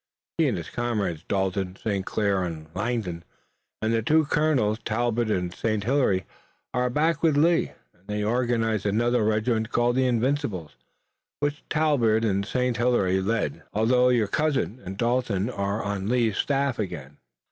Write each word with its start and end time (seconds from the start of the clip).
He 0.39 0.47
and 0.47 0.57
his 0.57 0.71
comrades, 0.71 1.23
Dalton, 1.27 1.75
St. 1.75 2.03
Clair 2.03 2.43
and 2.43 2.65
Langdon, 2.73 3.23
and 3.83 3.93
the 3.93 4.01
two 4.01 4.25
Colonels, 4.25 4.79
Talbot 4.83 5.29
and 5.29 5.53
St. 5.53 5.83
Hilaire, 5.83 6.23
are 6.73 6.89
back 6.89 7.21
with 7.21 7.37
Lee, 7.37 7.73
and 7.93 8.07
they've 8.07 8.25
organized 8.27 8.87
another 8.87 9.23
regiment 9.23 9.69
called 9.69 9.95
the 9.95 10.07
Invincibles, 10.07 10.75
which 11.39 11.63
Talbot 11.69 12.25
and 12.25 12.43
St. 12.43 12.77
Hilaire 12.77 13.21
lead, 13.21 13.61
although 13.75 14.09
your 14.09 14.27
cousin 14.27 14.81
and 14.83 14.97
Dalton 14.97 15.51
are 15.51 15.83
on 15.83 16.09
Lee's 16.09 16.35
staff 16.37 16.79
again." 16.79 17.17